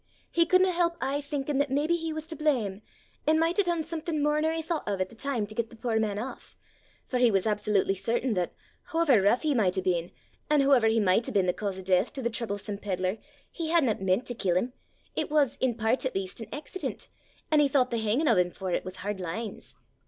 He 0.31 0.47
couldna 0.47 0.71
help 0.71 0.95
aye 0.99 1.21
thinkin' 1.21 1.59
that 1.59 1.69
maybe 1.69 1.95
he 1.95 2.11
was 2.11 2.25
to 2.25 2.35
blame, 2.35 2.81
an' 3.27 3.37
micht 3.37 3.57
hae 3.57 3.63
dune 3.71 3.83
something 3.83 4.19
mair 4.23 4.41
nor 4.41 4.51
he 4.51 4.63
thoucht 4.63 4.89
o' 4.89 4.97
at 4.97 5.09
the 5.09 5.15
time 5.15 5.45
to 5.45 5.53
get 5.53 5.69
the 5.69 5.75
puir 5.75 5.99
man 5.99 6.17
aff; 6.17 6.57
for 7.05 7.19
he 7.19 7.29
was 7.29 7.45
absolutely 7.45 7.93
certain 7.93 8.33
that, 8.33 8.51
hooever 8.85 9.21
rouch 9.21 9.43
he 9.43 9.53
micht 9.53 9.75
hae 9.75 9.81
been; 9.81 10.11
an' 10.49 10.61
hooever 10.61 10.87
he 10.87 10.99
micht 10.99 11.27
hae 11.27 11.31
been 11.33 11.45
the 11.45 11.53
cause 11.53 11.77
o' 11.77 11.83
deith 11.83 12.11
to 12.13 12.23
the 12.23 12.31
troublesome 12.31 12.79
pedlar, 12.79 13.19
he 13.51 13.69
hadna 13.69 13.93
meant 13.99 14.25
to 14.25 14.33
kill 14.33 14.57
him; 14.57 14.73
it 15.15 15.29
was, 15.29 15.55
in 15.57 15.75
pairt 15.75 16.03
at 16.03 16.15
least, 16.15 16.39
an 16.41 16.47
accident, 16.51 17.07
an' 17.51 17.59
he 17.59 17.67
thoucht 17.69 17.91
the 17.91 17.99
hangin' 17.99 18.27
o' 18.27 18.35
'im 18.35 18.49
for 18.49 18.71
't 18.71 18.83
was 18.83 18.95
hard 19.05 19.19
lines. 19.19 19.75